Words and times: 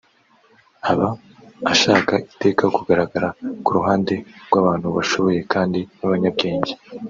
aba 0.91 1.09
ashaka 1.73 2.13
iteka 2.31 2.63
kugaragara 2.75 3.29
ku 3.63 3.69
ruhande 3.77 4.13
rw’abantu 4.47 4.87
bashoboye 4.97 5.39
kandi 5.53 5.79
b’abanyabwenge 5.97 6.73